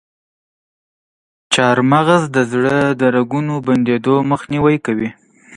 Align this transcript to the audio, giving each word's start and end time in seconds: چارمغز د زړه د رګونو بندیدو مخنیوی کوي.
چارمغز 1.53 2.23
د 2.35 2.37
زړه 2.51 2.77
د 2.99 3.03
رګونو 3.15 3.53
بندیدو 3.67 4.15
مخنیوی 4.31 4.77
کوي. 4.85 5.09